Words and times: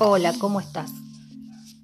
Hola, 0.00 0.32
¿cómo 0.38 0.60
estás? 0.60 0.94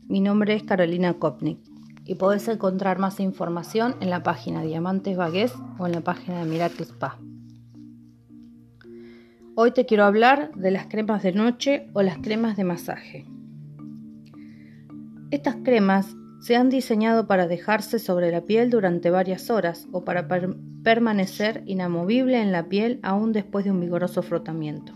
Mi 0.06 0.20
nombre 0.20 0.54
es 0.54 0.62
Carolina 0.62 1.14
Kopnik 1.14 1.58
y 2.04 2.14
podés 2.14 2.46
encontrar 2.46 3.00
más 3.00 3.18
información 3.18 3.96
en 4.00 4.08
la 4.08 4.22
página 4.22 4.62
Diamantes 4.62 5.16
Vagués 5.16 5.52
o 5.78 5.86
en 5.86 5.92
la 5.92 6.00
página 6.00 6.38
de 6.38 6.44
Miracle 6.44 6.84
Spa. 6.84 7.18
Hoy 9.56 9.72
te 9.72 9.84
quiero 9.84 10.04
hablar 10.04 10.52
de 10.54 10.70
las 10.70 10.86
cremas 10.86 11.24
de 11.24 11.32
noche 11.32 11.88
o 11.92 12.02
las 12.02 12.18
cremas 12.18 12.56
de 12.56 12.62
masaje. 12.62 13.26
Estas 15.32 15.56
cremas 15.64 16.14
se 16.44 16.56
han 16.56 16.68
diseñado 16.68 17.26
para 17.26 17.46
dejarse 17.46 17.98
sobre 17.98 18.30
la 18.30 18.42
piel 18.42 18.68
durante 18.68 19.10
varias 19.10 19.50
horas 19.50 19.88
o 19.92 20.04
para 20.04 20.28
permanecer 20.82 21.62
inamovible 21.64 22.40
en 22.40 22.52
la 22.52 22.68
piel 22.68 23.00
aún 23.02 23.32
después 23.32 23.64
de 23.64 23.70
un 23.70 23.80
vigoroso 23.80 24.22
frotamiento 24.22 24.92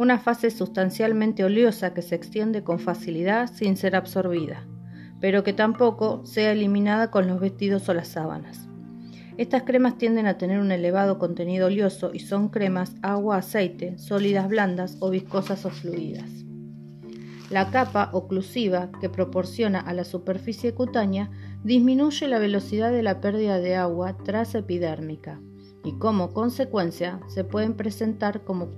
una 0.00 0.18
fase 0.18 0.50
sustancialmente 0.50 1.44
oleosa 1.44 1.92
que 1.92 2.00
se 2.00 2.14
extiende 2.14 2.64
con 2.64 2.78
facilidad 2.78 3.52
sin 3.52 3.76
ser 3.76 3.94
absorbida, 3.94 4.66
pero 5.20 5.44
que 5.44 5.52
tampoco 5.52 6.24
sea 6.24 6.52
eliminada 6.52 7.10
con 7.10 7.28
los 7.28 7.38
vestidos 7.38 7.86
o 7.90 7.92
las 7.92 8.08
sábanas. 8.08 8.66
Estas 9.36 9.64
cremas 9.64 9.98
tienden 9.98 10.26
a 10.26 10.38
tener 10.38 10.58
un 10.58 10.72
elevado 10.72 11.18
contenido 11.18 11.66
oleoso 11.66 12.12
y 12.14 12.20
son 12.20 12.48
cremas 12.48 12.94
agua-aceite, 13.02 13.98
sólidas 13.98 14.48
blandas 14.48 14.96
o 15.00 15.10
viscosas 15.10 15.66
o 15.66 15.70
fluidas. 15.70 16.46
La 17.50 17.72
capa 17.72 18.10
oclusiva 18.12 18.92
que 19.00 19.08
proporciona 19.08 19.80
a 19.80 19.92
la 19.92 20.04
superficie 20.04 20.72
cutánea 20.72 21.32
disminuye 21.64 22.28
la 22.28 22.38
velocidad 22.38 22.92
de 22.92 23.02
la 23.02 23.20
pérdida 23.20 23.58
de 23.58 23.74
agua 23.74 24.16
transepidérmica 24.18 25.40
y 25.84 25.98
como 25.98 26.32
consecuencia 26.32 27.20
se 27.26 27.42
pueden 27.42 27.74
presentar 27.74 28.44
como 28.44 28.68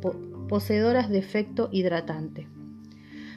poseedoras 0.49 1.11
de 1.11 1.19
efecto 1.19 1.69
hidratante. 1.71 2.49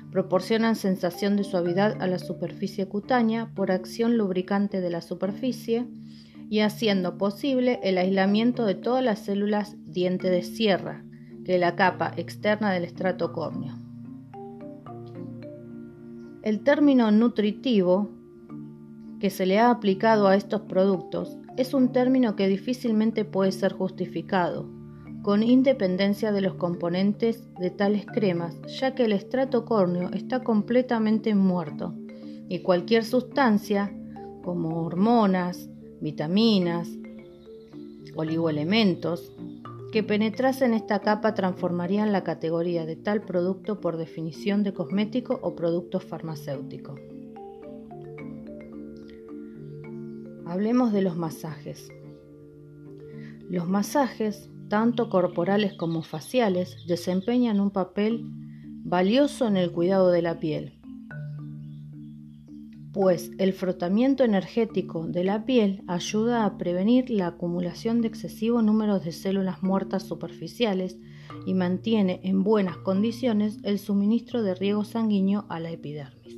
Proporcionan 0.10 0.78
sensación 0.78 1.36
de 1.36 1.44
suavidad 1.44 2.02
a 2.02 2.08
la 2.08 2.20
superficie 2.20 2.88
cutánea 2.88 3.52
por 3.56 3.72
acción 3.72 4.18
lubricante 4.18 4.80
de 4.80 4.90
la 4.90 5.02
superficie 5.02 5.86
y 6.50 6.62
haciendo 6.62 7.18
posible 7.18 7.82
el 7.84 7.98
aislamiento 7.98 8.66
de 8.66 8.76
todas 8.76 9.04
las 9.04 9.20
células 9.20 9.76
diente 9.86 10.30
de 10.30 10.44
sierra, 10.44 11.04
de 11.40 11.58
la 11.58 11.76
capa 11.76 12.14
externa 12.16 12.72
del 12.72 12.86
estrato 12.86 13.34
córneo. 13.34 13.85
El 16.46 16.60
término 16.60 17.10
nutritivo 17.10 18.12
que 19.20 19.32
se 19.32 19.48
le 19.48 19.58
ha 19.58 19.72
aplicado 19.72 20.28
a 20.28 20.36
estos 20.36 20.62
productos 20.62 21.40
es 21.58 21.74
un 21.74 21.92
término 21.92 22.36
que 22.36 22.48
difícilmente 22.48 23.26
puede 23.26 23.52
ser 23.52 23.74
justificado, 23.74 24.70
con 25.24 25.42
independencia 25.42 26.32
de 26.32 26.42
los 26.42 26.54
componentes 26.54 27.44
de 27.60 27.72
tales 27.72 28.06
cremas, 28.06 28.56
ya 28.80 28.94
que 28.94 29.06
el 29.06 29.14
estrato 29.14 29.66
córneo 29.66 30.12
está 30.12 30.44
completamente 30.44 31.34
muerto 31.34 31.96
y 32.48 32.60
cualquier 32.60 33.06
sustancia, 33.06 33.92
como 34.44 34.84
hormonas, 34.84 35.68
vitaminas, 36.00 36.88
oligoelementos, 38.14 39.32
que 39.96 40.04
penetrasen 40.04 40.74
esta 40.74 41.00
capa 41.00 41.36
transformarían 41.36 42.12
la 42.12 42.26
categoría 42.26 42.86
de 42.86 42.98
tal 42.98 43.22
producto 43.22 43.80
por 43.80 43.96
definición 43.96 44.62
de 44.62 44.74
cosmético 44.74 45.40
o 45.42 45.56
producto 45.56 46.02
farmacéutico. 46.02 46.96
Hablemos 50.46 50.92
de 50.92 51.02
los 51.02 51.16
masajes. 51.16 51.88
Los 53.50 53.70
masajes 53.70 54.50
tanto 54.68 55.10
corporales 55.10 55.76
como 55.76 56.02
faciales, 56.02 56.76
desempeñan 56.88 57.62
un 57.62 57.72
papel 57.72 58.26
valioso 58.84 59.48
en 59.48 59.56
el 59.56 59.72
cuidado 59.72 60.12
de 60.12 60.22
la 60.22 60.42
piel, 60.42 60.78
pues 62.96 63.30
el 63.40 63.52
frotamiento 63.52 64.24
energético 64.24 65.06
de 65.06 65.26
la 65.26 65.44
piel 65.44 65.84
ayuda 65.86 66.46
a 66.46 66.58
prevenir 66.58 67.10
la 67.10 67.28
acumulación 67.28 68.02
de 68.02 68.08
excesivo 68.08 68.62
número 68.62 69.02
de 69.02 69.12
células 69.12 69.62
muertas 69.62 70.04
superficiales 70.04 70.98
y 71.46 71.56
mantiene 71.56 72.22
en 72.24 72.42
buenas 72.42 72.78
condiciones 72.78 73.58
el 73.64 73.80
suministro 73.80 74.44
de 74.44 74.56
riego 74.56 74.86
sanguíneo 74.86 75.46
a 75.50 75.60
la 75.60 75.72
epidermis. 75.72 76.38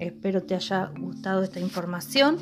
Espero 0.00 0.42
te 0.42 0.56
haya 0.56 0.92
gustado 0.98 1.44
esta 1.44 1.60
información 1.60 2.38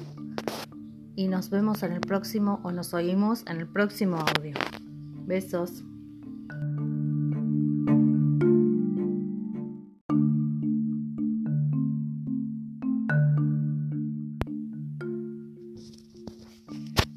y 1.15 1.29
nos 1.29 1.51
vemos 1.51 1.83
en 1.83 1.93
el 1.93 2.01
próximo 2.01 2.61
o 2.65 2.73
nos 2.73 2.95
oímos 2.95 3.45
en 3.47 3.59
el 3.59 3.69
próximo 3.69 4.17
audio. 4.17 4.55
Besos. 5.27 5.85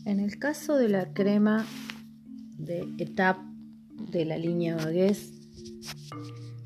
En 0.06 0.20
el 0.20 0.38
caso 0.38 0.78
de 0.78 0.88
la 0.88 1.14
crema 1.14 1.66
de 2.60 2.88
ETAP 3.00 3.38
de 4.12 4.24
la 4.24 4.38
línea 4.38 4.76
Vagues, 4.76 5.34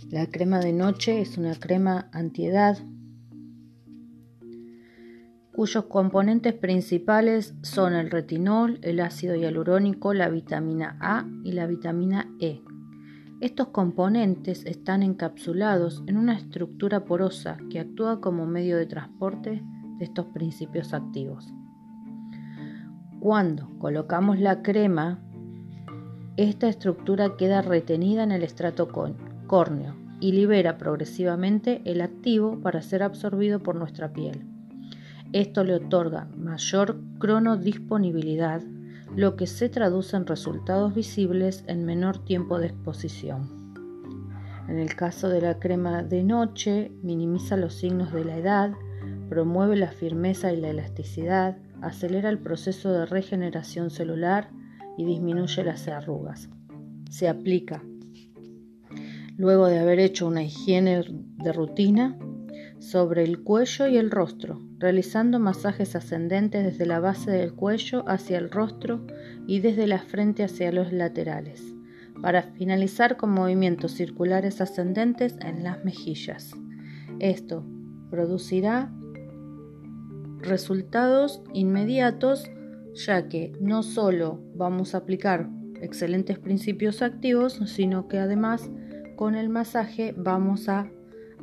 la 0.09 0.27
crema 0.27 0.59
de 0.59 0.73
noche 0.73 1.21
es 1.21 1.37
una 1.37 1.55
crema 1.55 2.09
antiedad 2.11 2.77
cuyos 5.53 5.85
componentes 5.85 6.53
principales 6.53 7.53
son 7.61 7.93
el 7.93 8.11
retinol, 8.11 8.79
el 8.81 8.99
ácido 8.99 9.35
hialurónico, 9.35 10.13
la 10.13 10.29
vitamina 10.29 10.97
A 10.99 11.25
y 11.45 11.53
la 11.53 11.65
vitamina 11.65 12.29
E. 12.41 12.61
Estos 13.39 13.69
componentes 13.69 14.65
están 14.65 15.01
encapsulados 15.01 16.03
en 16.07 16.17
una 16.17 16.37
estructura 16.37 17.05
porosa 17.05 17.57
que 17.69 17.79
actúa 17.79 18.19
como 18.19 18.45
medio 18.45 18.75
de 18.75 18.85
transporte 18.85 19.61
de 19.97 20.05
estos 20.05 20.25
principios 20.27 20.93
activos. 20.93 21.53
Cuando 23.19 23.69
colocamos 23.79 24.39
la 24.39 24.61
crema, 24.61 25.19
esta 26.37 26.69
estructura 26.69 27.35
queda 27.35 27.61
retenida 27.61 28.23
en 28.23 28.31
el 28.31 28.43
estrato 28.43 28.87
córneo 29.47 29.95
y 30.21 30.31
libera 30.31 30.77
progresivamente 30.77 31.81
el 31.83 31.99
activo 31.99 32.61
para 32.61 32.81
ser 32.81 33.03
absorbido 33.03 33.59
por 33.59 33.75
nuestra 33.75 34.13
piel. 34.13 34.45
Esto 35.33 35.65
le 35.65 35.75
otorga 35.75 36.29
mayor 36.37 37.01
cronodisponibilidad, 37.19 38.61
lo 39.17 39.35
que 39.35 39.47
se 39.47 39.67
traduce 39.67 40.15
en 40.15 40.25
resultados 40.25 40.95
visibles 40.95 41.65
en 41.67 41.83
menor 41.83 42.23
tiempo 42.23 42.57
de 42.57 42.67
exposición. 42.67 43.73
En 44.69 44.77
el 44.77 44.95
caso 44.95 45.27
de 45.27 45.41
la 45.41 45.59
crema 45.59 46.03
de 46.03 46.23
noche, 46.23 46.91
minimiza 47.03 47.57
los 47.57 47.73
signos 47.73 48.13
de 48.13 48.23
la 48.23 48.37
edad, 48.37 48.71
promueve 49.29 49.75
la 49.75 49.91
firmeza 49.91 50.51
y 50.51 50.57
la 50.57 50.69
elasticidad, 50.69 51.57
acelera 51.81 52.29
el 52.29 52.39
proceso 52.39 52.91
de 52.91 53.05
regeneración 53.05 53.91
celular 53.91 54.49
y 54.97 55.05
disminuye 55.05 55.63
las 55.63 55.87
arrugas. 55.87 56.49
Se 57.09 57.29
aplica 57.29 57.83
luego 59.37 59.67
de 59.67 59.79
haber 59.79 59.99
hecho 59.99 60.27
una 60.27 60.43
higiene 60.43 61.01
de 61.37 61.53
rutina 61.53 62.17
sobre 62.79 63.23
el 63.23 63.41
cuello 63.43 63.87
y 63.87 63.97
el 63.97 64.11
rostro, 64.11 64.59
realizando 64.77 65.39
masajes 65.39 65.95
ascendentes 65.95 66.65
desde 66.65 66.85
la 66.85 66.99
base 66.99 67.31
del 67.31 67.53
cuello 67.53 68.03
hacia 68.07 68.37
el 68.37 68.49
rostro 68.49 69.05
y 69.47 69.59
desde 69.59 69.87
la 69.87 69.99
frente 69.99 70.43
hacia 70.43 70.71
los 70.71 70.91
laterales, 70.91 71.63
para 72.21 72.41
finalizar 72.41 73.15
con 73.15 73.31
movimientos 73.31 73.93
circulares 73.93 74.59
ascendentes 74.59 75.37
en 75.41 75.63
las 75.63 75.85
mejillas. 75.85 76.51
Esto 77.19 77.65
producirá 78.09 78.91
resultados 80.41 81.41
inmediatos 81.53 82.49
ya 82.93 83.27
que 83.27 83.53
no 83.59 83.83
solo 83.83 84.39
vamos 84.55 84.93
a 84.93 84.99
aplicar 84.99 85.49
excelentes 85.81 86.39
principios 86.39 87.01
activos, 87.01 87.59
sino 87.65 88.07
que 88.07 88.19
además 88.19 88.69
con 89.15 89.35
el 89.35 89.49
masaje 89.49 90.13
vamos 90.17 90.69
a 90.69 90.91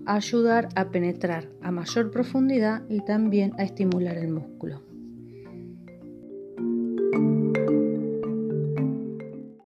ayudar 0.07 0.69
a 0.77 0.91
penetrar 0.91 1.49
a 1.63 1.71
mayor 1.71 2.11
profundidad 2.11 2.83
y 2.89 3.05
también 3.05 3.53
a 3.59 3.65
estimular 3.65 4.17
el 4.19 4.29
músculo. 4.29 4.83